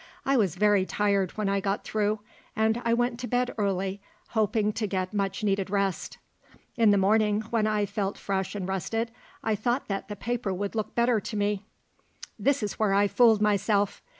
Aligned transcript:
I 0.25 0.35
was 0.35 0.55
very 0.55 0.83
tired 0.83 1.29
when 1.37 1.47
I 1.47 1.59
got 1.59 1.83
through, 1.83 2.21
and 2.55 2.81
I 2.83 2.91
went 2.91 3.19
to 3.19 3.27
bed 3.27 3.53
early, 3.59 4.01
hoping 4.29 4.73
to 4.73 4.87
get 4.87 5.13
much 5.13 5.43
needed 5.43 5.69
rest. 5.69 6.17
In 6.75 6.89
the 6.89 6.97
morning, 6.97 7.41
when 7.51 7.67
I 7.67 7.85
felt 7.85 8.17
fresh 8.17 8.55
and 8.55 8.67
rested, 8.67 9.11
I 9.43 9.53
thought 9.53 9.89
that 9.89 10.07
the 10.07 10.15
paper 10.15 10.51
would 10.55 10.73
look 10.73 10.95
better 10.95 11.19
to 11.19 11.37
me. 11.37 11.65
There 12.39 12.55
is 12.63 12.79
where 12.79 12.95
I 12.95 13.07
fooled 13.07 13.43
myself. 13.43 14.01